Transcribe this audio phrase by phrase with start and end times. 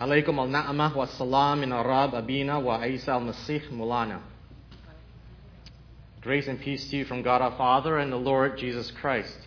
[0.00, 4.20] عليكم النعمة والسلام من الرب أبينا وعيسى المسيح مولانا.
[6.22, 9.38] Grace and peace to you from God our Father and the Lord Jesus Christ.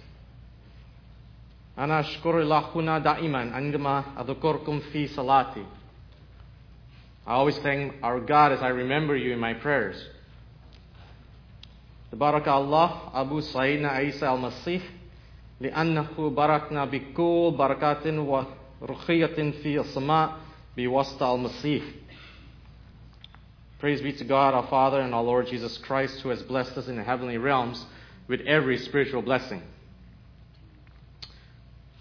[1.78, 5.66] أنا أشكر الله هنا دائما عندما أذكركم في صلاتي.
[7.26, 9.98] I always thank our God as I remember you in my prayers.
[12.12, 14.84] تبارك الله أبو سيدنا عيسى المسيح
[15.62, 18.08] لأنه باركنا بكل بركات
[18.82, 20.43] ورخية في السماء
[20.77, 21.83] بواسطة المسيح.
[23.79, 26.89] Praise be to God, our Father, and our Lord Jesus Christ, who has blessed us
[26.89, 27.87] in the heavenly realms
[28.27, 29.63] with every spiritual blessing.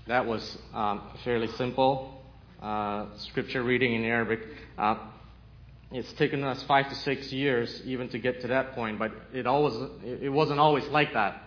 [0.08, 2.20] That was um, fairly simple
[2.62, 4.40] uh, scripture reading in Arabic.
[4.78, 4.96] Uh,
[5.92, 9.46] it's taken us five to six years even to get to that point, but it
[9.46, 9.74] always
[10.04, 11.44] it wasn't always like that.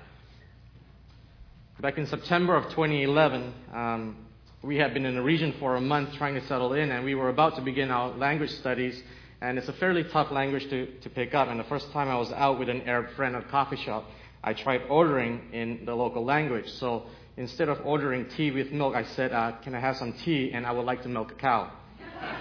[1.81, 4.17] Back in September of 2011, um,
[4.66, 7.14] we had been in the region for a month trying to settle in, and we
[7.14, 9.00] were about to begin our language studies.
[9.40, 11.50] And it's a fairly tough language to, to pick up.
[11.50, 14.10] And the first time I was out with an Arab friend at a coffee shop,
[14.44, 16.68] I tried ordering in the local language.
[16.80, 17.04] So
[17.38, 20.52] instead of ordering tea with milk, I said, uh, Can I have some tea?
[20.52, 21.72] And I would like to milk a cow.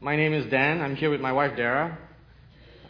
[0.00, 0.80] my name is Dan.
[0.80, 1.96] I'm here with my wife, Dara,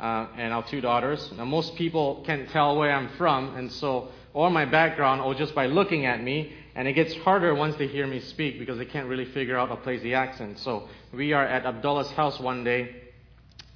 [0.00, 1.30] uh, and our two daughters.
[1.36, 5.54] Now, most people can't tell where I'm from, and so, or my background, or just
[5.54, 8.84] by looking at me, and it gets harder once they hear me speak because they
[8.84, 10.58] can't really figure out place the accent.
[10.58, 12.96] So we are at Abdullah's house one day,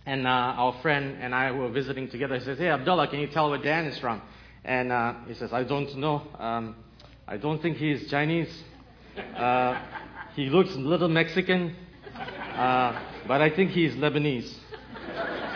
[0.04, 2.38] and uh, our friend and I were visiting together.
[2.38, 4.20] He says, "Hey, Abdullah, can you tell where Dan is from?"
[4.64, 6.22] And uh, he says, "I don't know.
[6.38, 6.76] Um,
[7.26, 8.52] I don't think he is Chinese.
[9.36, 9.80] Uh,
[10.34, 11.76] he looks a little Mexican,
[12.54, 14.52] uh, but I think he's Lebanese."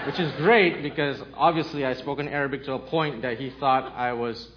[0.06, 3.92] Which is great because obviously I spoke in Arabic to a point that he thought
[3.94, 4.48] I was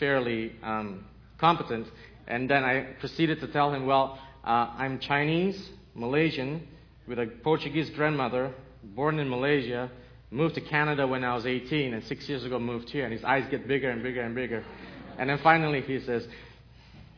[0.00, 1.04] fairly um,
[1.38, 1.86] competent.
[2.30, 6.64] And then I proceeded to tell him, well, uh, I'm Chinese, Malaysian,
[7.08, 9.90] with a Portuguese grandmother, born in Malaysia,
[10.30, 13.02] moved to Canada when I was 18, and six years ago moved here.
[13.02, 14.64] And his eyes get bigger and bigger and bigger.
[15.18, 16.28] And then finally he says,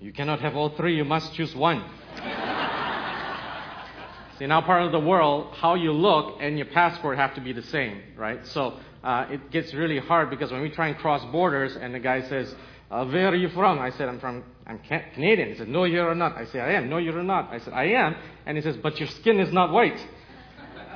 [0.00, 1.84] You cannot have all three, you must choose one.
[4.38, 7.52] See, our part of the world, how you look and your passport have to be
[7.52, 8.46] the same, right?
[8.46, 12.00] So uh, it gets really hard because when we try and cross borders and the
[12.00, 12.54] guy says,
[12.92, 13.78] uh, where are you from?
[13.78, 14.78] I said, I'm from, I'm
[15.14, 15.48] Canadian.
[15.48, 16.36] He said, no, you're not.
[16.36, 16.90] I said, I am.
[16.90, 17.50] No, you're not.
[17.50, 18.14] I said, I am.
[18.44, 19.98] And he says, but your skin is not white.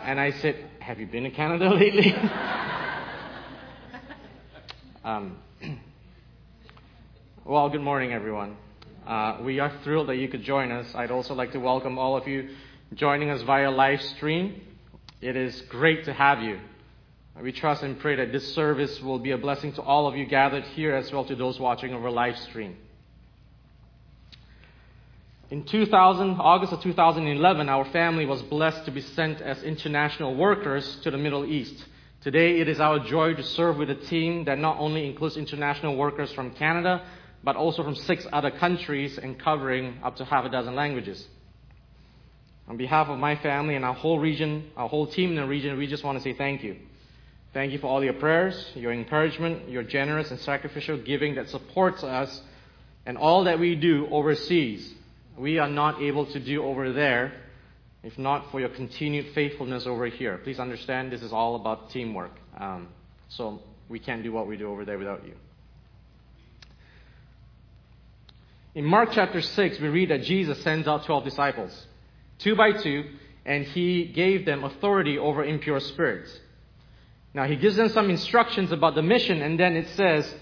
[0.04, 2.14] And I said, have you been to Canada lately?
[5.04, 5.38] um,
[7.46, 8.58] well, good morning, everyone.
[9.06, 10.86] Uh, we are thrilled that you could join us.
[10.94, 12.50] I'd also like to welcome all of you
[12.92, 14.60] joining us via live stream.
[15.22, 16.60] It is great to have you.
[17.42, 20.24] We trust and pray that this service will be a blessing to all of you
[20.24, 22.76] gathered here as well to those watching over live stream.
[25.50, 30.96] In 2000, August of 2011, our family was blessed to be sent as international workers
[31.02, 31.84] to the Middle East.
[32.22, 35.94] Today, it is our joy to serve with a team that not only includes international
[35.94, 37.04] workers from Canada,
[37.44, 41.24] but also from six other countries and covering up to half a dozen languages.
[42.66, 45.76] On behalf of my family and our whole region, our whole team in the region,
[45.76, 46.76] we just want to say thank you.
[47.56, 52.04] Thank you for all your prayers, your encouragement, your generous and sacrificial giving that supports
[52.04, 52.42] us
[53.06, 54.92] and all that we do overseas.
[55.38, 57.32] We are not able to do over there
[58.02, 60.36] if not for your continued faithfulness over here.
[60.36, 62.32] Please understand this is all about teamwork.
[62.60, 62.88] Um,
[63.30, 65.32] so we can't do what we do over there without you.
[68.74, 71.86] In Mark chapter 6, we read that Jesus sends out 12 disciples,
[72.38, 73.04] two by two,
[73.46, 76.38] and he gave them authority over impure spirits.
[77.34, 80.32] Now, he gives them some instructions about the mission, and then it says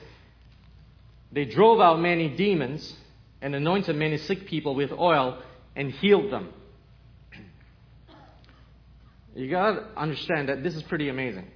[1.33, 2.95] they drove out many demons
[3.43, 5.43] and anointed many sick people with oil
[5.77, 6.49] and healed them.
[9.37, 11.49] You gotta understand that this is pretty amazing.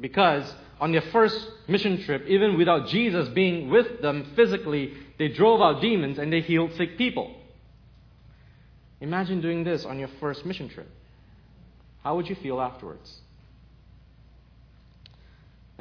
[0.00, 5.60] Because on their first mission trip, even without Jesus being with them physically, they drove
[5.60, 7.32] out demons and they healed sick people.
[9.00, 10.88] Imagine doing this on your first mission trip.
[12.02, 13.20] How would you feel afterwards?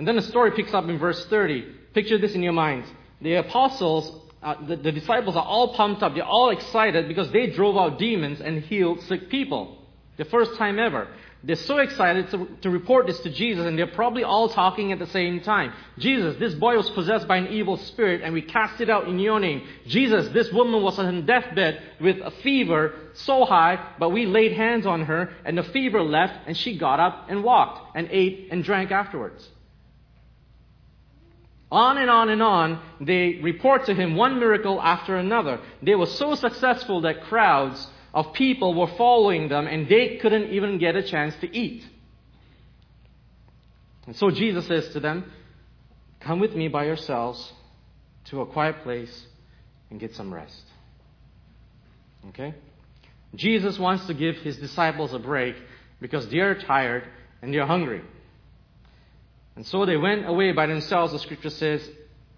[0.01, 1.62] And then the story picks up in verse 30.
[1.94, 2.86] Picture this in your mind.
[3.21, 6.15] The apostles, uh, the, the disciples are all pumped up.
[6.15, 9.77] They're all excited because they drove out demons and healed sick people.
[10.18, 11.07] The first time ever.
[11.44, 14.98] They're so excited to, to report this to Jesus, and they're probably all talking at
[14.98, 15.71] the same time.
[16.00, 19.19] Jesus, this boy was possessed by an evil spirit, and we cast it out in
[19.19, 19.68] your name.
[19.86, 24.88] Jesus, this woman was on deathbed with a fever so high, but we laid hands
[24.88, 28.63] on her, and the fever left, and she got up and walked, and ate and
[28.63, 29.48] drank afterwards.
[31.72, 35.62] On and on and on, they report to him one miracle after another.
[35.82, 40.80] They were so successful that crowds of people were following them and they couldn't even
[40.80, 41.86] get a chance to eat.
[44.06, 45.32] And so Jesus says to them,
[46.20, 47.54] Come with me by yourselves
[48.26, 49.28] to a quiet place
[49.90, 50.64] and get some rest.
[52.30, 52.54] Okay?
[53.36, 55.56] Jesus wants to give his disciples a break
[56.00, 57.08] because they're tired
[57.42, 58.02] and they're hungry.
[59.56, 61.88] And so they went away by themselves, the scripture says,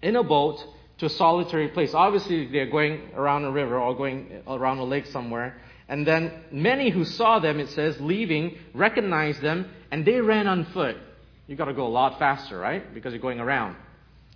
[0.02, 0.64] in a boat
[0.98, 1.94] to a solitary place.
[1.94, 5.56] Obviously, they're going around a river or going around a lake somewhere.
[5.88, 10.64] And then many who saw them, it says, leaving, recognized them, and they ran on
[10.66, 10.96] foot.
[11.46, 12.92] You've got to go a lot faster, right?
[12.94, 13.76] Because you're going around.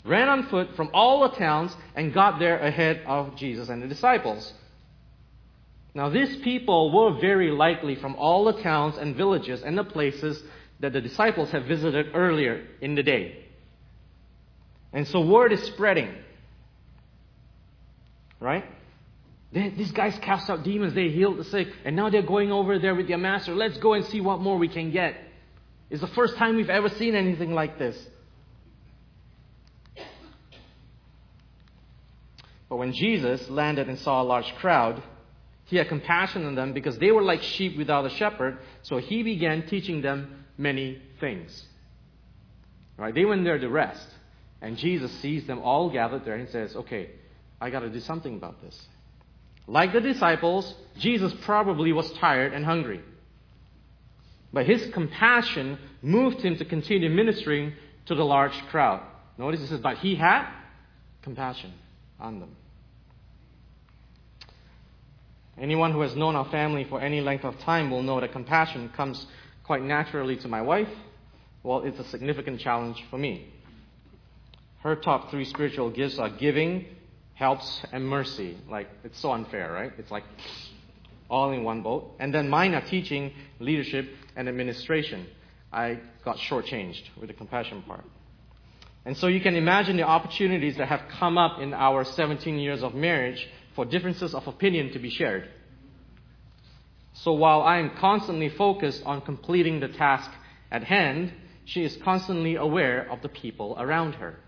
[0.04, 3.86] Ran on foot from all the towns and got there ahead of Jesus and the
[3.86, 4.52] disciples.
[5.94, 10.42] Now, these people were very likely from all the towns and villages and the places
[10.80, 13.44] that the disciples have visited earlier in the day.
[14.92, 16.14] And so word is spreading.
[18.40, 18.64] Right?
[19.52, 22.78] They, these guys cast out demons, they healed the sick, and now they're going over
[22.78, 23.54] there with their master.
[23.54, 25.16] Let's go and see what more we can get.
[25.90, 27.96] It's the first time we've ever seen anything like this.
[32.68, 35.02] But when Jesus landed and saw a large crowd,
[35.64, 39.22] he had compassion on them because they were like sheep without a shepherd, so he
[39.22, 41.64] began teaching them many things.
[42.98, 43.14] Right?
[43.14, 44.06] They went there to rest.
[44.60, 47.10] And Jesus sees them all gathered there and says, Okay,
[47.60, 48.78] I got to do something about this.
[49.66, 53.00] Like the disciples, Jesus probably was tired and hungry.
[54.52, 57.74] But his compassion moved him to continue ministering
[58.06, 59.02] to the large crowd.
[59.36, 60.48] Notice it says, But he had
[61.22, 61.72] compassion
[62.18, 62.56] on them.
[65.60, 68.90] Anyone who has known our family for any length of time will know that compassion
[68.96, 69.26] comes
[69.68, 70.88] quite naturally to my wife.
[71.62, 73.52] Well, it's a significant challenge for me.
[74.78, 76.86] Her top three spiritual gifts are giving,
[77.34, 78.56] helps, and mercy.
[78.70, 79.92] Like, it's so unfair, right?
[79.98, 80.24] It's like
[81.28, 82.14] all in one boat.
[82.18, 83.30] And then mine are teaching,
[83.60, 85.26] leadership, and administration.
[85.70, 88.06] I got shortchanged with the compassion part.
[89.04, 92.82] And so you can imagine the opportunities that have come up in our 17 years
[92.82, 95.46] of marriage for differences of opinion to be shared.
[97.22, 100.30] So while I am constantly focused on completing the task
[100.70, 101.32] at hand,
[101.64, 104.38] she is constantly aware of the people around her.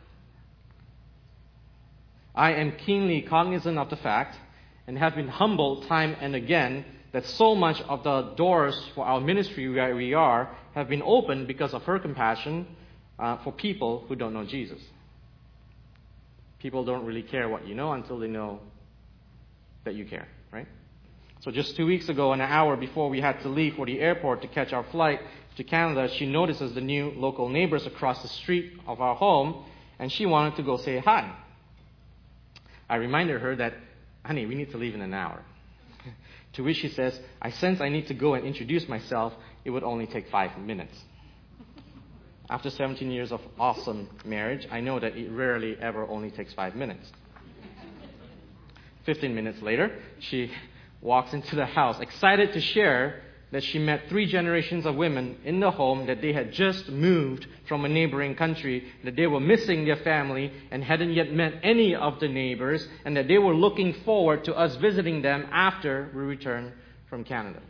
[2.34, 4.36] I am keenly cognizant of the fact
[4.86, 9.20] and have been humbled time and again that so much of the doors for our
[9.20, 12.66] ministry where we are have been opened because of her compassion
[13.18, 14.80] uh, for people who don't know Jesus.
[16.60, 18.60] People don't really care what you know until they know
[19.84, 20.28] that you care?
[21.40, 24.42] So just two weeks ago, an hour before we had to leave for the airport
[24.42, 25.20] to catch our flight
[25.56, 29.64] to Canada, she notices the new local neighbors across the street of our home,
[29.98, 31.34] and she wanted to go say hi.
[32.90, 33.72] I reminded her that,
[34.22, 35.40] honey, we need to leave in an hour.
[36.54, 39.32] to which she says, I sense I need to go and introduce myself.
[39.64, 40.94] It would only take five minutes.
[42.50, 46.74] After 17 years of awesome marriage, I know that it rarely ever only takes five
[46.74, 47.10] minutes.
[49.06, 50.50] 15 minutes later, she
[51.00, 55.58] walks into the house, excited to share that she met three generations of women in
[55.58, 59.84] the home that they had just moved from a neighboring country, that they were missing
[59.84, 63.92] their family and hadn't yet met any of the neighbors, and that they were looking
[64.04, 66.72] forward to us visiting them after we return
[67.08, 67.60] from Canada.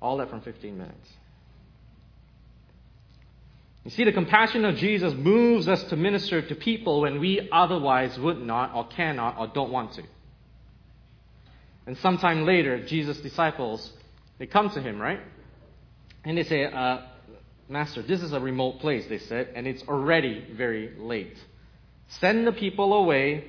[0.00, 1.10] All that from 15 minutes.
[3.84, 8.18] You see, the compassion of Jesus moves us to minister to people when we otherwise
[8.18, 10.02] would not, or cannot, or don't want to.
[11.86, 13.92] And sometime later, Jesus' disciples,
[14.38, 15.20] they come to him, right?
[16.24, 17.02] And they say, uh,
[17.68, 21.36] Master, this is a remote place, they said, and it's already very late.
[22.08, 23.44] Send the people away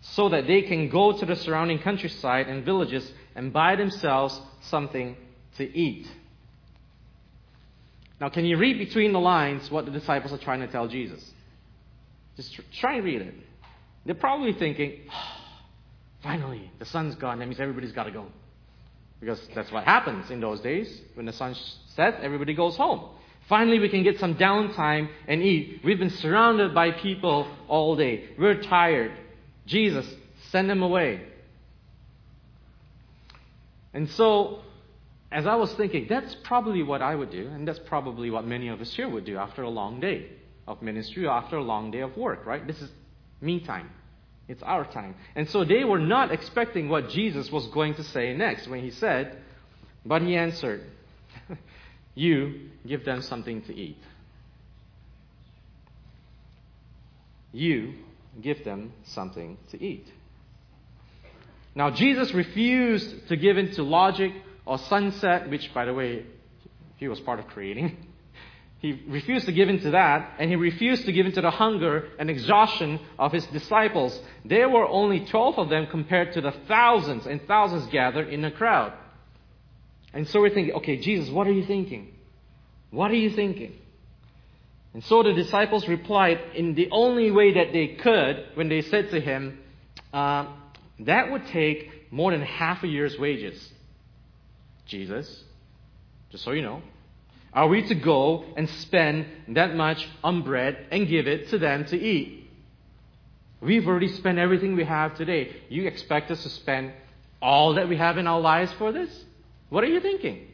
[0.00, 5.16] so that they can go to the surrounding countryside and villages and buy themselves something
[5.56, 6.08] to eat.
[8.20, 11.24] Now, can you read between the lines what the disciples are trying to tell Jesus?
[12.36, 13.34] Just try and read it.
[14.06, 15.36] They're probably thinking, oh,
[16.22, 17.38] Finally, the sun's gone.
[17.38, 18.26] That means everybody's got to go.
[19.20, 21.00] Because that's what happens in those days.
[21.14, 21.56] When the sun
[21.94, 23.10] sets, everybody goes home.
[23.48, 25.80] Finally, we can get some downtime and eat.
[25.82, 28.28] We've been surrounded by people all day.
[28.38, 29.12] We're tired.
[29.66, 30.06] Jesus,
[30.50, 31.22] send them away.
[33.94, 34.60] And so,
[35.32, 38.68] as I was thinking, that's probably what I would do, and that's probably what many
[38.68, 40.26] of us here would do after a long day
[40.66, 42.66] of ministry, after a long day of work, right?
[42.66, 42.90] This is
[43.40, 43.90] me time.
[44.48, 45.14] It's our time.
[45.36, 48.90] And so they were not expecting what Jesus was going to say next when he
[48.90, 49.38] said,
[50.06, 50.82] But he answered,
[52.14, 53.98] You give them something to eat.
[57.52, 57.94] You
[58.40, 60.06] give them something to eat.
[61.74, 64.32] Now, Jesus refused to give in to logic
[64.64, 66.24] or sunset, which, by the way,
[66.96, 67.96] he was part of creating.
[68.80, 71.50] He refused to give in to that, and he refused to give in to the
[71.50, 74.18] hunger and exhaustion of his disciples.
[74.44, 78.52] There were only 12 of them compared to the thousands and thousands gathered in the
[78.52, 78.92] crowd.
[80.14, 82.14] And so we're thinking, okay, Jesus, what are you thinking?
[82.90, 83.74] What are you thinking?
[84.94, 89.10] And so the disciples replied in the only way that they could when they said
[89.10, 89.58] to him,
[90.12, 90.46] uh,
[91.00, 93.72] That would take more than half a year's wages.
[94.86, 95.44] Jesus,
[96.30, 96.82] just so you know,
[97.52, 101.84] are we to go and spend that much on bread and give it to them
[101.86, 102.50] to eat?
[103.60, 105.56] We've already spent everything we have today.
[105.68, 106.92] You expect us to spend
[107.40, 109.10] all that we have in our lives for this?
[109.68, 110.46] What are you thinking?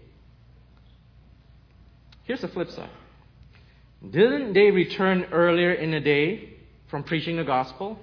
[2.24, 2.90] Here's the flip side.
[4.10, 6.54] Didn't they return earlier in the day
[6.88, 7.98] from preaching the gospel,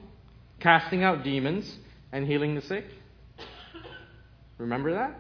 [0.60, 1.78] casting out demons,
[2.12, 2.86] and healing the sick?
[4.58, 5.20] Remember that?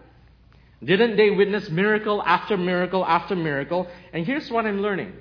[0.83, 3.87] Didn't they witness miracle after miracle after miracle?
[4.13, 5.13] And here's what I'm learning.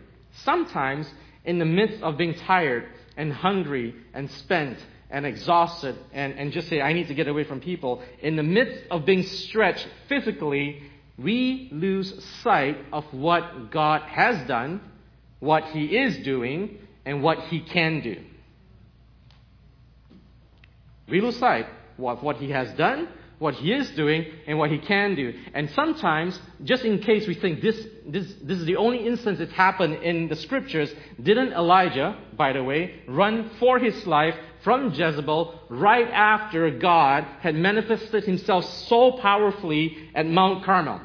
[0.44, 1.12] Sometimes,
[1.44, 2.86] in the midst of being tired
[3.16, 4.78] and hungry and spent
[5.10, 8.42] and exhausted and, and just say, I need to get away from people, in the
[8.42, 10.82] midst of being stretched physically,
[11.18, 14.80] we lose sight of what God has done,
[15.40, 18.16] what He is doing, and what He can do.
[21.06, 21.66] We lose sight
[21.98, 23.08] of what He has done
[23.40, 25.32] what he is doing and what he can do.
[25.54, 29.52] And sometimes, just in case we think this, this, this is the only instance it's
[29.52, 35.58] happened in the scriptures, didn't Elijah, by the way, run for his life from Jezebel
[35.70, 41.00] right after God had manifested himself so powerfully at Mount Carmel?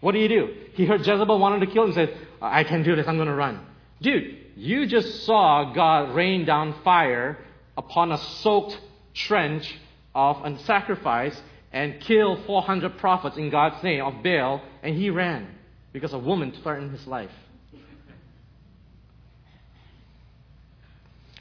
[0.00, 0.54] What did he do?
[0.74, 3.28] He heard Jezebel wanted to kill him and said, I can do this, I'm going
[3.28, 3.64] to run.
[4.02, 7.38] Dude, you just saw God rain down fire
[7.78, 8.78] upon a soaked
[9.14, 9.74] trench
[10.16, 11.40] of a sacrifice
[11.72, 15.46] and kill 400 prophets in God's name of Baal, and he ran
[15.92, 17.30] because a woman threatened his life.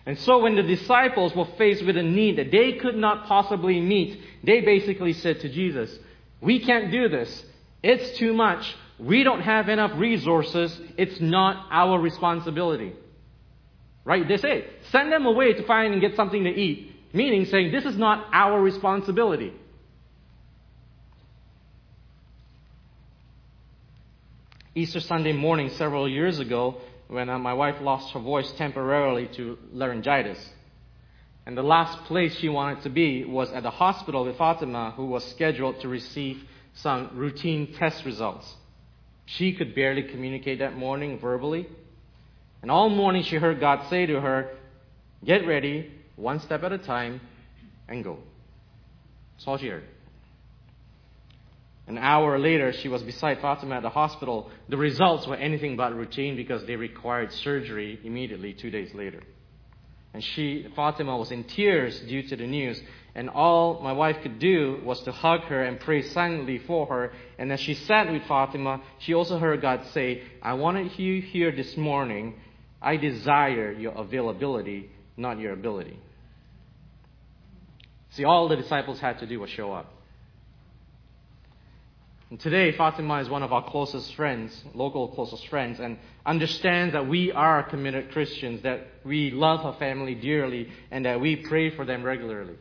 [0.05, 3.79] And so when the disciples were faced with a need that they could not possibly
[3.79, 5.97] meet, they basically said to Jesus,
[6.41, 7.43] We can't do this.
[7.81, 8.75] It's too much.
[8.99, 10.79] We don't have enough resources.
[10.97, 12.93] It's not our responsibility.
[14.03, 14.27] Right?
[14.27, 16.94] They say, send them away to find and get something to eat.
[17.13, 19.53] Meaning, saying, this is not our responsibility.
[24.77, 26.75] Easter Sunday morning, several years ago,
[27.07, 30.37] when uh, my wife lost her voice temporarily to laryngitis.
[31.45, 35.05] And the last place she wanted to be was at the hospital with Fatima, who
[35.05, 36.43] was scheduled to receive
[36.73, 38.53] some routine test results.
[39.25, 41.67] She could barely communicate that morning verbally.
[42.61, 44.55] And all morning she heard God say to her,
[45.23, 47.21] Get ready, one step at a time,
[47.87, 48.19] and go.
[49.45, 49.83] All she heard.
[51.87, 54.49] An hour later, she was beside Fatima at the hospital.
[54.69, 59.21] The results were anything but routine because they required surgery immediately two days later.
[60.13, 62.81] And she, Fatima, was in tears due to the news.
[63.13, 67.11] And all my wife could do was to hug her and pray silently for her.
[67.37, 71.51] And as she sat with Fatima, she also heard God say, I wanted you here
[71.51, 72.35] this morning.
[72.81, 75.99] I desire your availability, not your ability.
[78.11, 79.91] See, all the disciples had to do was show up.
[82.29, 87.07] And today, Fatima is one of our closest friends, local closest friends, and understands that
[87.07, 91.85] we are committed Christians, that we love her family dearly, and that we pray for
[91.85, 92.55] them regularly.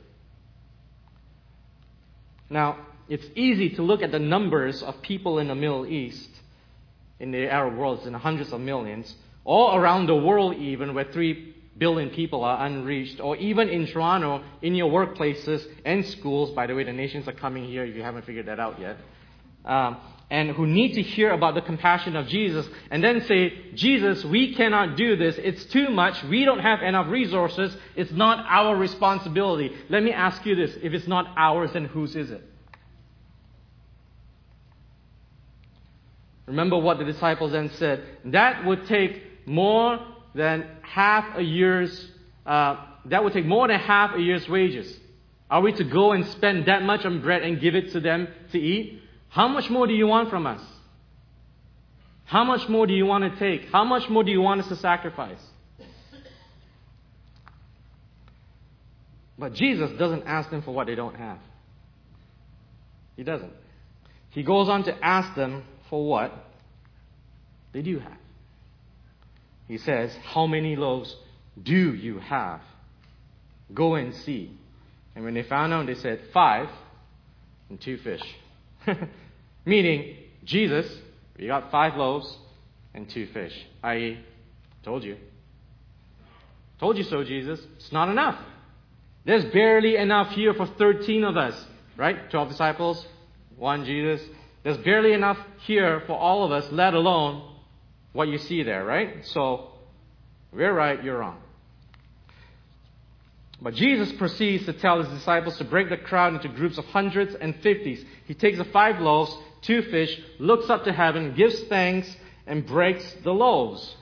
[2.51, 6.29] Now, it's easy to look at the numbers of people in the Middle East,
[7.19, 11.05] in the Arab world, in the hundreds of millions, all around the world, even, where
[11.05, 16.51] three billion people are unreached, or even in Toronto, in your workplaces and schools.
[16.51, 18.97] By the way, the nations are coming here if you haven't figured that out yet.
[19.65, 19.97] Um,
[20.31, 24.55] and who need to hear about the compassion of Jesus and then say, Jesus, we
[24.55, 25.37] cannot do this.
[25.39, 26.23] It's too much.
[26.25, 27.77] We don't have enough resources.
[27.95, 29.73] It's not our responsibility.
[29.89, 30.77] Let me ask you this.
[30.83, 32.43] If it's not ours, then whose is it?
[36.47, 38.05] Remember what the disciples then said.
[38.27, 39.99] That would take more
[40.35, 42.11] than half a year's,
[42.45, 42.77] uh,
[43.07, 44.99] that would take more than half a year's wages.
[45.51, 48.29] Are we to go and spend that much on bread and give it to them
[48.53, 49.01] to eat?
[49.29, 50.61] How much more do you want from us?
[52.25, 53.71] How much more do you want to take?
[53.71, 55.41] How much more do you want us to sacrifice?
[59.39, 61.39] But Jesus doesn't ask them for what they don't have.
[63.17, 63.53] He doesn't.
[64.31, 66.33] He goes on to ask them for what
[67.73, 68.19] they do have.
[69.69, 71.15] He says, How many loaves
[71.61, 72.61] do you have?
[73.73, 74.57] Go and see.
[75.15, 76.69] And when they found out, they said, Five
[77.69, 78.23] and two fish.
[79.65, 80.87] Meaning, Jesus,
[81.39, 82.37] we got five loaves
[82.93, 83.55] and two fish.
[83.83, 84.19] I
[84.83, 85.17] told you.
[86.79, 87.61] Told you so, Jesus.
[87.77, 88.39] It's not enough.
[89.25, 91.55] There's barely enough here for 13 of us,
[91.97, 92.31] right?
[92.31, 93.07] 12 disciples,
[93.57, 94.21] one Jesus.
[94.63, 97.54] There's barely enough here for all of us, let alone
[98.15, 99.27] what you see there, right?
[99.27, 99.73] So,
[100.53, 101.37] we're right, you're wrong.
[103.61, 107.35] But Jesus proceeds to tell his disciples to break the crowd into groups of hundreds
[107.35, 108.05] and fifties.
[108.27, 112.17] He takes the five loaves, two fish, looks up to heaven, gives thanks,
[112.47, 113.97] and breaks the loaves.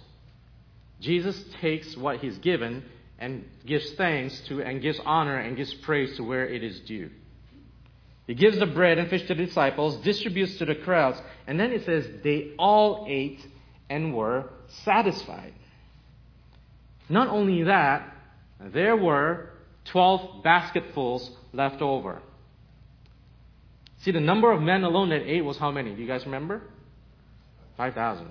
[1.01, 2.85] Jesus takes what he's given
[3.19, 7.11] and gives thanks to, and gives honor and gives praise to where it is due.
[8.27, 11.73] He gives the bread and fish to the disciples, distributes to the crowds, and then
[11.73, 13.47] it says they all ate
[13.93, 14.49] and were
[14.85, 15.53] satisfied.
[17.11, 18.17] Not only that,
[18.59, 19.51] there were
[19.87, 22.23] 12 basketfuls left over.
[23.99, 25.95] See, the number of men alone that ate was how many?
[25.95, 26.63] Do you guys remember?
[27.77, 28.31] 5,000.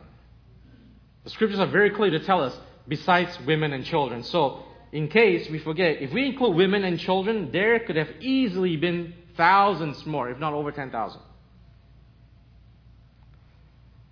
[1.25, 4.23] The scriptures are very clear to tell us, besides women and children.
[4.23, 8.77] So, in case we forget, if we include women and children, there could have easily
[8.77, 11.21] been thousands more, if not over 10,000.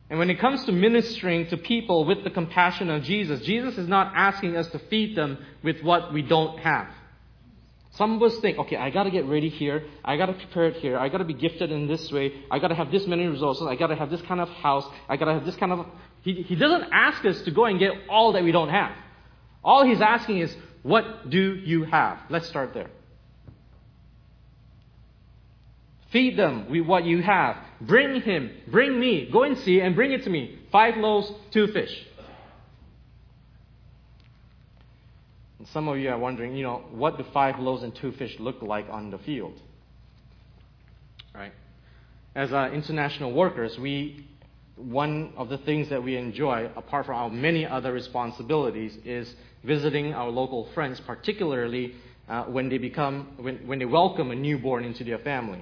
[0.10, 3.88] And when it comes to ministering to people with the compassion of Jesus, Jesus is
[3.88, 6.88] not asking us to feed them with what we don't have.
[7.92, 10.98] Some of us think, okay, I gotta get ready here, I gotta prepare it here,
[10.98, 13.96] I gotta be gifted in this way, I gotta have this many resources, I gotta
[13.96, 15.86] have this kind of house, I gotta have this kind of.
[16.22, 18.92] He, he doesn't ask us to go and get all that we don't have.
[19.64, 22.20] All he's asking is, what do you have?
[22.30, 22.90] Let's start there.
[26.12, 27.58] Feed them with what you have.
[27.82, 30.60] Bring him, bring me, go and see and bring it to me.
[30.72, 31.96] Five loaves, two fish.
[35.60, 38.36] And some of you are wondering, you know, what do five loaves and two fish
[38.40, 39.60] look like on the field?
[41.36, 41.54] Right?
[42.34, 44.26] As uh, international workers, we
[44.76, 50.14] one of the things that we enjoy, apart from our many other responsibilities, is visiting
[50.14, 51.96] our local friends, particularly
[52.30, 55.62] uh, when they become when, when they welcome a newborn into their family.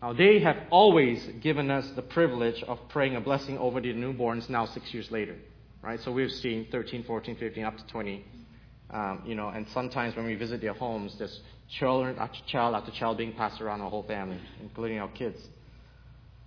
[0.00, 4.48] Now, they have always given us the privilege of praying a blessing over the newborns
[4.48, 5.36] now six years later.
[5.82, 6.00] Right?
[6.00, 8.24] So we've seen 13, 14, 15, up to 20.
[8.90, 12.90] Um, you know, and sometimes when we visit their homes, there's children after child after
[12.92, 15.38] child being passed around our whole family, including our kids.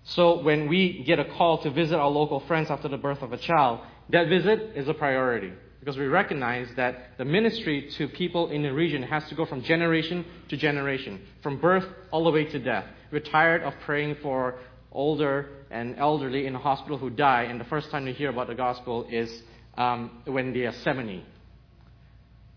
[0.03, 3.33] So when we get a call to visit our local friends after the birth of
[3.33, 8.49] a child, that visit is a priority because we recognize that the ministry to people
[8.49, 12.45] in the region has to go from generation to generation, from birth all the way
[12.45, 12.85] to death.
[13.11, 14.55] We're tired of praying for
[14.91, 18.47] older and elderly in a hospital who die, and the first time they hear about
[18.47, 19.43] the gospel is
[19.77, 21.25] um, when they are 70.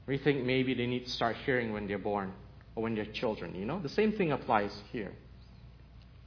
[0.07, 2.33] We think maybe they need to start hearing when they're born
[2.77, 3.55] or when they're children.
[3.55, 5.12] You know, the same thing applies here.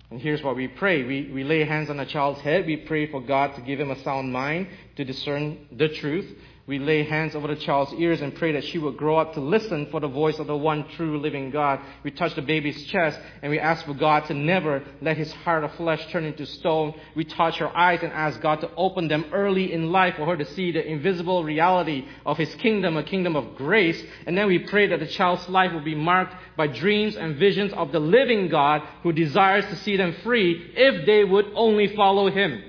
[0.09, 1.03] And here's what we pray.
[1.03, 2.65] We, we lay hands on a child's head.
[2.65, 6.37] We pray for God to give him a sound mind to discern the truth.
[6.67, 9.39] We lay hands over the child's ears and pray that she will grow up to
[9.39, 11.79] listen for the voice of the one true living God.
[12.03, 15.63] We touch the baby's chest and we ask for God to never let his heart
[15.63, 16.93] of flesh turn into stone.
[17.15, 20.35] We touch her eyes and ask God to open them early in life for her
[20.35, 24.03] to see the invisible reality of his kingdom, a kingdom of grace.
[24.25, 27.71] And then we pray that the child's life will be marked by dreams and visions
[27.71, 32.29] of the living God who desires to see them free if they would only follow
[32.29, 32.61] him.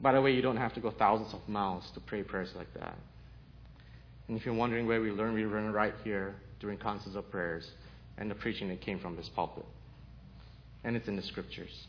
[0.00, 2.72] By the way, you don't have to go thousands of miles to pray prayers like
[2.74, 2.96] that.
[4.28, 7.68] And if you're wondering where we learn, we learn right here during concerts of prayers
[8.16, 9.64] and the preaching that came from this pulpit.
[10.84, 11.86] And it's in the scriptures.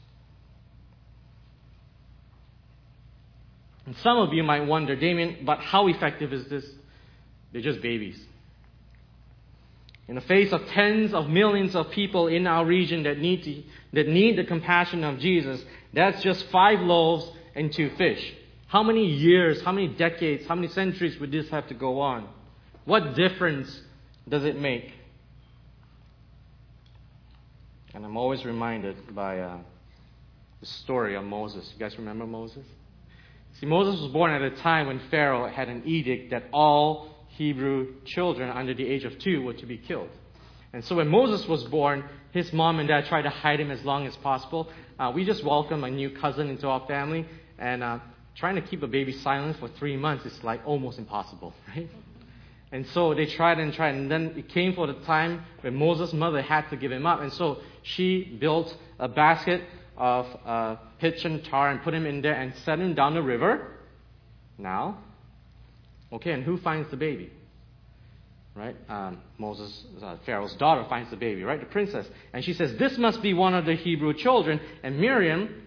[3.85, 6.65] And some of you might wonder, Damien, but how effective is this?
[7.51, 8.19] They're just babies.
[10.07, 13.63] In the face of tens of millions of people in our region that need, to,
[13.93, 18.33] that need the compassion of Jesus, that's just five loaves and two fish.
[18.67, 22.27] How many years, how many decades, how many centuries would this have to go on?
[22.85, 23.81] What difference
[24.27, 24.91] does it make?
[27.93, 29.57] And I'm always reminded by uh,
[30.59, 31.69] the story of Moses.
[31.73, 32.65] You guys remember Moses?
[33.59, 37.95] See, Moses was born at a time when Pharaoh had an edict that all Hebrew
[38.05, 40.09] children under the age of two were to be killed.
[40.71, 43.83] And so when Moses was born, his mom and dad tried to hide him as
[43.83, 44.69] long as possible.
[44.99, 47.25] Uh, we just welcomed a new cousin into our family,
[47.59, 47.99] and uh,
[48.35, 51.89] trying to keep a baby silent for three months is like almost impossible, right?
[52.71, 56.13] And so they tried and tried, and then it came for the time when Moses'
[56.13, 57.19] mother had to give him up.
[57.19, 59.61] And so she built a basket
[59.97, 63.23] of uh, pitch and tar and put him in there and set him down the
[63.23, 63.71] river.
[64.57, 64.99] Now,
[66.13, 67.31] okay, and who finds the baby?
[68.59, 68.75] right?
[68.89, 71.59] Um, Moses, uh, Pharaoh's daughter, finds the baby, right?
[71.59, 72.05] The princess.
[72.33, 74.59] And she says, This must be one of the Hebrew children.
[74.83, 75.63] And Miriam,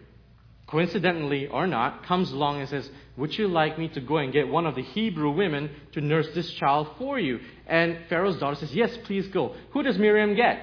[0.72, 4.48] coincidentally or not, comes along and says, Would you like me to go and get
[4.48, 7.40] one of the Hebrew women to nurse this child for you?
[7.66, 9.54] And Pharaoh's daughter says, Yes, please go.
[9.72, 10.62] Who does Miriam get?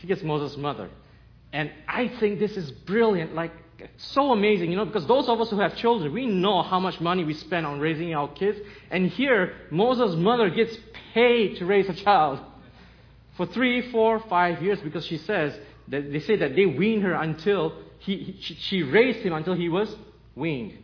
[0.00, 0.88] She gets Moses' mother.
[1.52, 3.52] And I think this is brilliant, like
[3.98, 6.98] so amazing, you know, because those of us who have children, we know how much
[7.00, 8.58] money we spend on raising our kids.
[8.90, 10.74] And here, Moses' mother gets
[11.12, 12.40] paid to raise a child
[13.36, 17.12] for three, four, five years because she says that they say that they wean her
[17.12, 19.94] until he, he, she raised him until he was
[20.34, 20.78] weaned.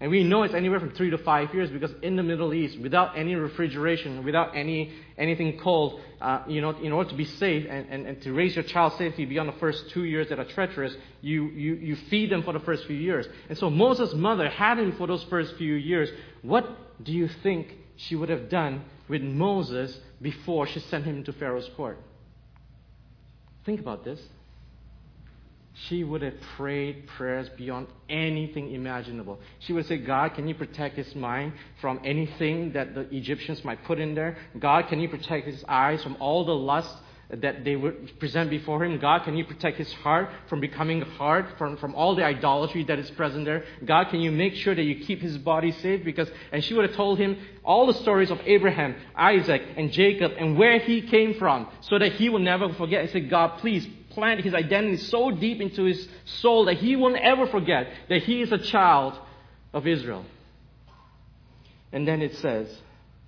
[0.00, 2.78] And we know it's anywhere from three to five years because in the Middle East,
[2.80, 7.64] without any refrigeration, without any anything cold, uh, you know, in order to be safe
[7.70, 10.44] and, and, and to raise your child safely beyond the first two years that are
[10.44, 13.26] treacherous, you, you, you feed them for the first few years.
[13.48, 16.10] And so Moses' mother had him for those first few years.
[16.42, 16.68] What
[17.02, 21.70] do you think she would have done with Moses before she sent him to Pharaoh's
[21.76, 21.98] court?
[23.64, 24.20] Think about this
[25.74, 29.40] she would have prayed prayers beyond anything imaginable.
[29.60, 33.84] She would say, God, can you protect his mind from anything that the Egyptians might
[33.84, 34.36] put in there?
[34.58, 36.96] God, can you protect his eyes from all the lust
[37.28, 39.00] that they would present before him?
[39.00, 43.00] God, can you protect his heart from becoming hard, from, from all the idolatry that
[43.00, 43.64] is present there?
[43.84, 46.04] God, can you make sure that you keep his body safe?
[46.04, 50.32] Because, and she would have told him all the stories of Abraham, Isaac, and Jacob,
[50.38, 53.02] and where he came from, so that he will never forget.
[53.02, 57.16] I said, God, please plant his identity so deep into his soul that he won't
[57.16, 59.18] ever forget that he is a child
[59.72, 60.24] of Israel.
[61.92, 62.68] And then it says,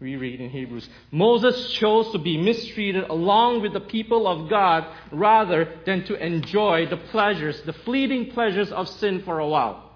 [0.01, 4.87] we read in Hebrews, Moses chose to be mistreated along with the people of God
[5.11, 9.90] rather than to enjoy the pleasures, the fleeting pleasures of sin for a while.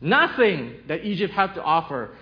[0.00, 2.16] Nothing that Egypt had to offer,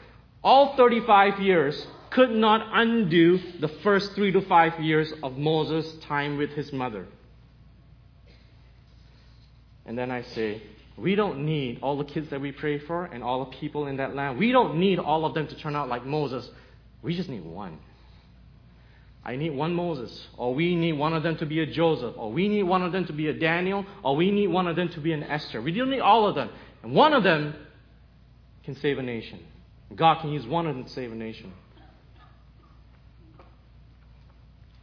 [0.45, 6.37] all 35 years, could not undo the first three to five years of Moses' time
[6.37, 7.07] with his mother.
[9.87, 10.63] And then I say,
[10.97, 13.97] we don't need all the kids that we pray for and all the people in
[13.97, 14.39] that land.
[14.39, 16.49] We don't need all of them to turn out like Moses.
[17.03, 17.79] We just need one.
[19.25, 22.33] I need one Moses, or we need one of them to be a Joseph, or
[22.33, 24.89] we need one of them to be a Daniel, or we need one of them
[24.91, 25.63] to be an Esther.
[25.63, 26.51] We don't need all of them.
[26.83, 27.55] And one of them
[28.65, 29.39] can save a nation.
[29.95, 31.53] God can use one of them to save a nation.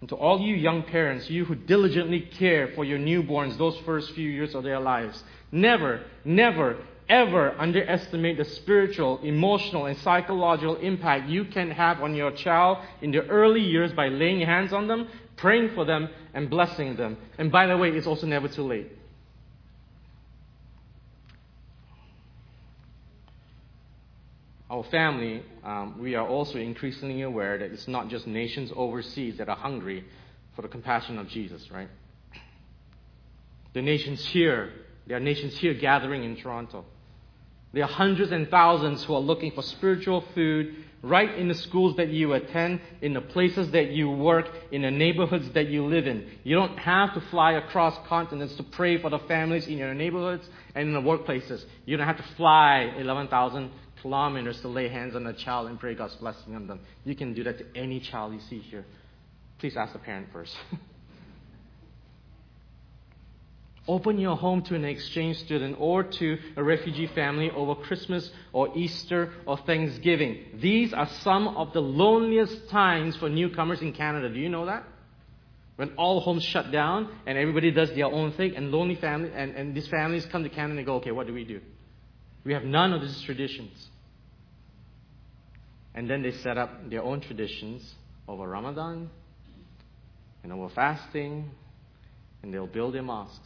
[0.01, 4.13] And to all you young parents, you who diligently care for your newborns those first
[4.13, 6.77] few years of their lives, never, never,
[7.09, 13.11] ever underestimate the spiritual, emotional, and psychological impact you can have on your child in
[13.11, 17.17] the early years by laying hands on them, praying for them, and blessing them.
[17.37, 18.87] And by the way, it's also never too late.
[24.69, 29.49] Our family, um, we are also increasingly aware that it's not just nations overseas that
[29.49, 30.05] are hungry
[30.55, 31.89] for the compassion of Jesus, right?
[33.73, 34.71] The nations here,
[35.07, 36.85] there are nations here gathering in Toronto.
[37.73, 41.95] There are hundreds and thousands who are looking for spiritual food right in the schools
[41.95, 46.07] that you attend, in the places that you work, in the neighborhoods that you live
[46.07, 46.29] in.
[46.43, 50.47] You don't have to fly across continents to pray for the families in your neighborhoods
[50.75, 51.63] and in the workplaces.
[51.85, 55.95] You don't have to fly 11,000 kilometers to lay hands on a child and pray
[55.95, 56.79] God's blessing on them.
[57.05, 58.85] You can do that to any child you see here.
[59.59, 60.55] Please ask the parent first.
[63.87, 68.77] Open your home to an exchange student or to a refugee family over Christmas or
[68.77, 70.45] Easter or Thanksgiving.
[70.61, 74.29] These are some of the loneliest times for newcomers in Canada.
[74.29, 74.83] Do you know that?
[75.77, 79.55] When all homes shut down and everybody does their own thing, and lonely family and,
[79.55, 81.59] and these families come to Canada and go, okay, what do we do?
[82.43, 83.89] We have none of these traditions.
[85.93, 87.95] And then they set up their own traditions
[88.27, 89.09] over Ramadan
[90.43, 91.49] and over fasting,
[92.41, 93.39] and they'll build their mosques.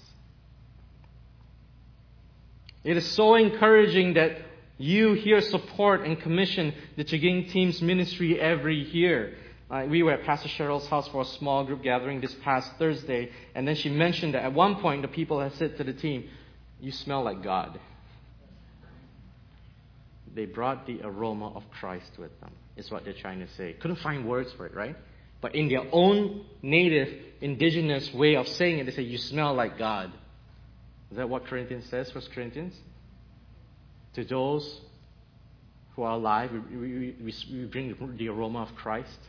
[2.83, 4.37] It is so encouraging that
[4.77, 9.35] you here support and commission the Chaging Team's ministry every year.
[9.71, 13.31] Uh, we were at Pastor Cheryl's house for a small group gathering this past Thursday,
[13.55, 16.29] and then she mentioned that at one point the people had said to the team,
[16.81, 17.79] You smell like God
[20.35, 23.73] they brought the aroma of Christ with them, is what they're trying to say.
[23.73, 24.95] Couldn't find words for it, right?
[25.41, 27.09] But in their own native,
[27.41, 30.11] indigenous way of saying it, they say, You smell like God.
[31.11, 32.73] Is that what Corinthians says, First Corinthians?
[34.15, 34.81] To those
[35.95, 39.19] who are alive, we, we, we, we bring the aroma of Christ.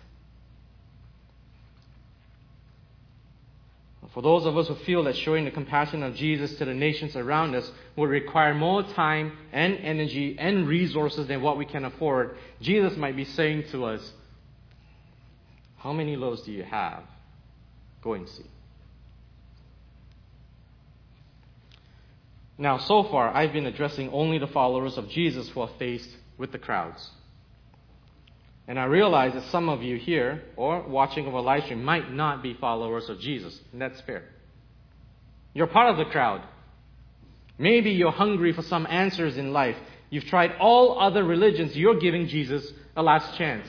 [4.12, 7.16] For those of us who feel that showing the compassion of Jesus to the nations
[7.16, 12.36] around us would require more time and energy and resources than what we can afford,
[12.60, 14.12] Jesus might be saying to us,
[15.78, 17.02] How many loaves do you have?
[18.02, 18.44] Go and see.
[22.56, 26.52] Now, so far, I've been addressing only the followers of Jesus who are faced with
[26.52, 27.10] the crowds.
[28.66, 32.42] And I realize that some of you here or watching over live stream might not
[32.42, 34.24] be followers of Jesus, and that's fair.
[35.53, 36.42] You're part of the crowd.
[37.59, 39.77] Maybe you're hungry for some answers in life.
[40.11, 41.77] You've tried all other religions.
[41.77, 43.66] You're giving Jesus a last chance.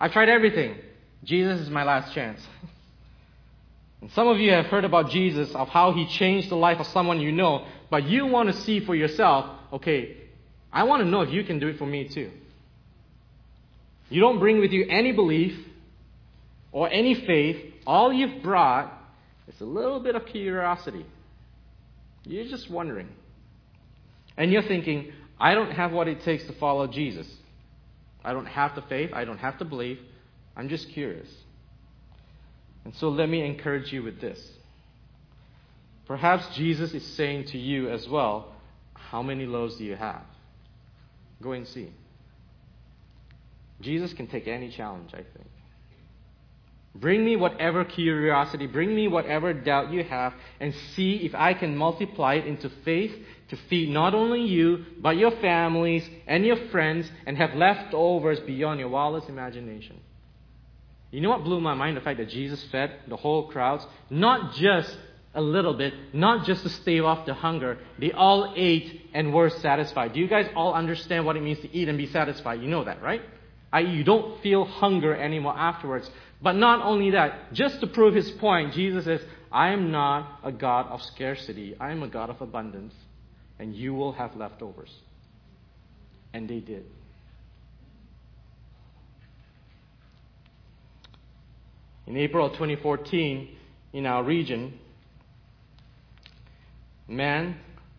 [0.00, 0.76] I've tried everything.
[1.24, 2.40] Jesus is my last chance.
[4.00, 6.88] And some of you have heard about Jesus, of how he changed the life of
[6.88, 10.16] someone you know, but you want to see for yourself, okay,
[10.72, 12.32] I want to know if you can do it for me too.
[14.12, 15.58] You don't bring with you any belief
[16.70, 17.56] or any faith.
[17.86, 18.92] All you've brought
[19.48, 21.06] is a little bit of curiosity.
[22.24, 23.08] You're just wondering.
[24.36, 27.26] And you're thinking, I don't have what it takes to follow Jesus.
[28.22, 29.12] I don't have the faith.
[29.14, 29.98] I don't have to believe.
[30.54, 31.28] I'm just curious.
[32.84, 34.38] And so let me encourage you with this.
[36.06, 38.52] Perhaps Jesus is saying to you as well,
[38.92, 40.20] How many loaves do you have?
[41.42, 41.92] Go and see.
[43.82, 45.48] Jesus can take any challenge, I think.
[46.94, 51.74] Bring me whatever curiosity, bring me whatever doubt you have, and see if I can
[51.76, 53.12] multiply it into faith
[53.48, 58.78] to feed not only you, but your families and your friends, and have leftovers beyond
[58.78, 60.00] your wildest imagination.
[61.10, 61.96] You know what blew my mind?
[61.96, 64.96] The fact that Jesus fed the whole crowds, not just
[65.34, 67.78] a little bit, not just to stave off the hunger.
[67.98, 70.12] They all ate and were satisfied.
[70.12, 72.60] Do you guys all understand what it means to eat and be satisfied?
[72.60, 73.22] You know that, right?
[73.72, 76.10] I, you don't feel hunger anymore afterwards.
[76.42, 80.52] But not only that, just to prove his point, Jesus says, I am not a
[80.52, 81.74] God of scarcity.
[81.80, 82.94] I am a God of abundance.
[83.58, 84.92] And you will have leftovers.
[86.34, 86.84] And they did.
[92.06, 93.56] In April of 2014,
[93.92, 94.78] in our region,
[97.08, 97.56] a man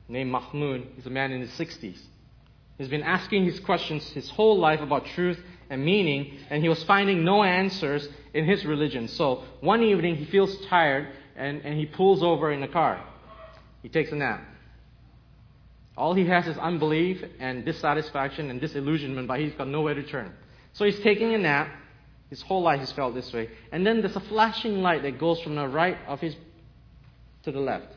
[0.07, 1.99] named Mahmoud, he's a man in his 60s.
[2.77, 5.39] He's been asking his questions his whole life about truth
[5.73, 9.07] and meaning, and he was finding no answers in his religion.
[9.07, 13.03] So one evening he feels tired and, and he pulls over in the car.
[13.81, 14.43] He takes a nap.
[15.97, 20.31] All he has is unbelief and dissatisfaction and disillusionment, but he's got nowhere to turn.
[20.73, 21.69] So he's taking a nap.
[22.29, 23.49] His whole life he's felt this way.
[23.71, 26.35] And then there's a flashing light that goes from the right of his
[27.43, 27.87] to the left.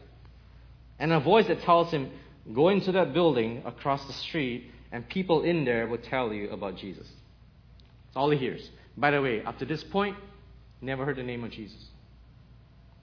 [0.98, 2.10] And a voice that tells him,
[2.54, 6.76] Go into that building across the street, and people in there will tell you about
[6.76, 7.06] Jesus.
[8.16, 8.70] That's all he hears.
[8.96, 10.16] By the way, up to this point,
[10.80, 11.84] never heard the name of Jesus.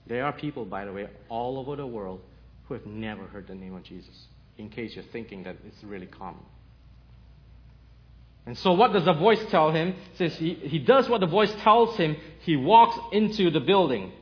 [0.07, 2.19] There are people, by the way, all over the world
[2.67, 4.25] who have never heard the name of Jesus,
[4.57, 6.41] in case you're thinking that it's really common.
[8.47, 9.89] And so, what does the voice tell him?
[9.89, 12.17] It says he, he does what the voice tells him.
[12.39, 14.13] He walks into the building.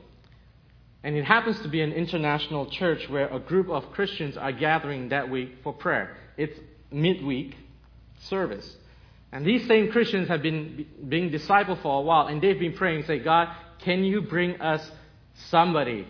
[1.02, 5.08] And it happens to be an international church where a group of Christians are gathering
[5.08, 6.18] that week for prayer.
[6.36, 7.56] It's midweek
[8.24, 8.76] service.
[9.32, 13.04] And these same Christians have been being discipled for a while, and they've been praying,
[13.04, 14.88] say, God, can you bring us
[15.48, 16.06] somebody?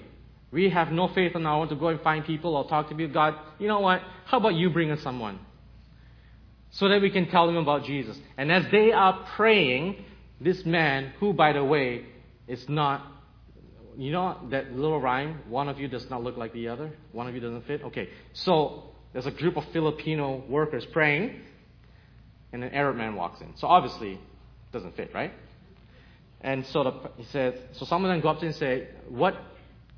[0.51, 2.95] We have no faith in our own to go and find people or talk to
[2.95, 3.15] people.
[3.15, 4.03] God, you know what?
[4.27, 5.39] How about you bring us someone?
[6.71, 8.19] So that we can tell them about Jesus.
[8.37, 10.05] And as they are praying,
[10.41, 12.07] this man, who, by the way,
[12.49, 13.07] is not,
[13.97, 17.29] you know that little rhyme, one of you does not look like the other, one
[17.29, 17.83] of you doesn't fit?
[17.85, 21.41] Okay, so there's a group of Filipino workers praying,
[22.53, 23.57] and an Arab man walks in.
[23.57, 25.33] So obviously, it doesn't fit, right?
[26.41, 28.89] And so the, he says, so some of them go up to him and say,
[29.09, 29.37] What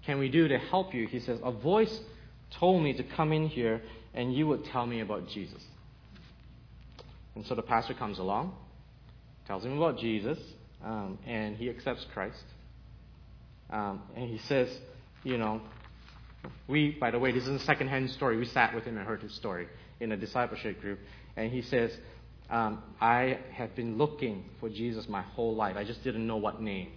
[0.05, 1.07] can we do to help you?
[1.07, 2.01] He says, A voice
[2.59, 3.81] told me to come in here
[4.12, 5.62] and you would tell me about Jesus.
[7.35, 8.55] And so the pastor comes along,
[9.47, 10.38] tells him about Jesus,
[10.85, 12.45] um, and he accepts Christ.
[13.71, 14.69] Um, and he says,
[15.25, 15.62] You know,
[16.69, 18.37] we, by the way, this is a second-hand story.
[18.37, 19.67] We sat with him and heard his story
[19.99, 21.01] in a discipleship group.
[21.37, 21.90] And he says,
[22.50, 25.76] um, I have been looking for Jesus my whole life.
[25.76, 26.92] I just didn't know what name.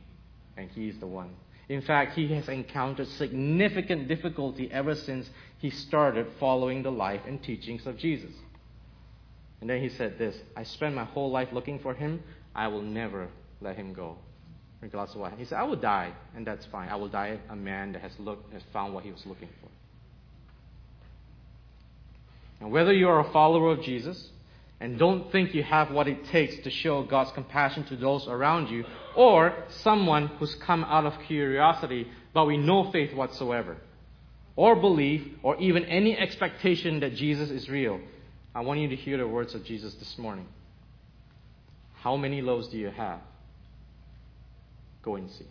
[0.58, 1.30] And he's the one.
[1.70, 7.42] In fact, he has encountered significant difficulty ever since he started following the life and
[7.42, 8.32] teachings of Jesus.
[9.60, 12.24] And then he said this I spent my whole life looking for him.
[12.56, 13.28] I will never
[13.62, 14.18] let him go.
[14.92, 15.36] Glass of water.
[15.36, 16.88] He said, I will die, and that's fine.
[16.88, 19.70] I will die a man that has looked has found what he was looking for.
[22.62, 24.30] And whether you are a follower of Jesus
[24.80, 28.70] and don't think you have what it takes to show God's compassion to those around
[28.70, 28.86] you,
[29.16, 33.78] or someone who's come out of curiosity but with no faith whatsoever,
[34.56, 38.00] or belief, or even any expectation that Jesus is real,
[38.54, 40.48] I want you to hear the words of Jesus this morning.
[42.02, 43.20] How many loaves do you have?
[45.02, 45.48] Go and see.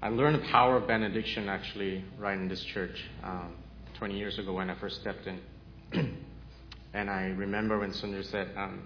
[0.00, 3.54] I learned the power of benediction actually right in this church um,
[3.96, 5.40] 20 years ago when I first stepped in.
[6.92, 8.82] and I remember when Sundar said um,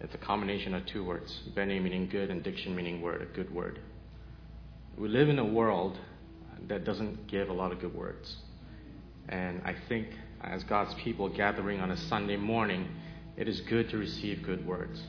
[0.00, 3.54] it's a combination of two words bene meaning good and diction meaning word, a good
[3.54, 3.80] word.
[4.96, 5.98] We live in a world
[6.68, 8.36] that doesn't give a lot of good words.
[9.28, 10.08] And I think
[10.42, 12.88] as God's people gathering on a Sunday morning,
[13.36, 15.02] it is good to receive good words.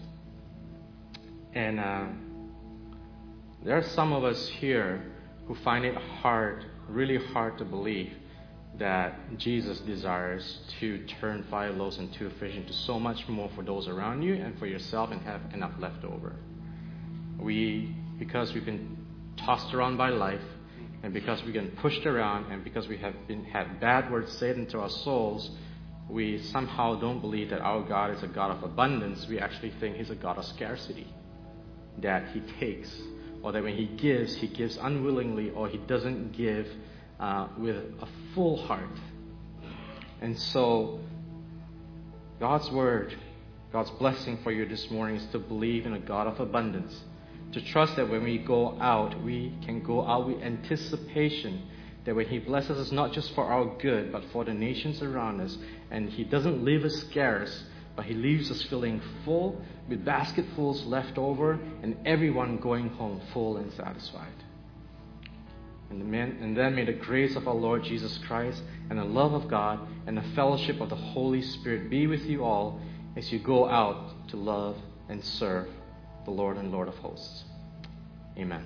[1.53, 2.05] And uh,
[3.63, 5.03] there are some of us here
[5.47, 8.11] who find it hard, really hard to believe
[8.79, 13.63] that Jesus desires to turn five loaves and two fish into so much more for
[13.63, 16.35] those around you and for yourself and have enough left over.
[17.39, 18.97] We, because we've been
[19.37, 20.41] tossed around by life,
[21.03, 24.55] and because we've been pushed around, and because we have been had bad words said
[24.55, 25.49] into our souls,
[26.09, 29.27] we somehow don't believe that our God is a God of abundance.
[29.27, 31.07] We actually think He's a God of scarcity.
[31.99, 32.89] That He takes,
[33.41, 36.67] or that when He gives, He gives unwillingly, or He doesn't give
[37.21, 38.99] uh, with a full heart.
[40.21, 40.99] And so,
[42.39, 43.15] God's Word,
[43.71, 46.99] God's blessing for you this morning is to believe in a God of abundance.
[47.53, 51.63] To trust that when we go out, we can go out with anticipation
[52.05, 55.41] that when He blesses us, not just for our good, but for the nations around
[55.41, 55.57] us,
[55.91, 57.63] and He doesn't leave us scarce,
[57.95, 63.57] but He leaves us feeling full, with basketfuls left over, and everyone going home full
[63.57, 64.33] and satisfied.
[65.91, 69.79] And, then, may the grace of our Lord Jesus Christ, and the love of God,
[70.07, 72.79] and the fellowship of the Holy Spirit be with you all
[73.17, 74.77] as you go out to love
[75.09, 75.67] and serve
[76.25, 77.43] the Lord and Lord of hosts.
[78.37, 78.65] Amen.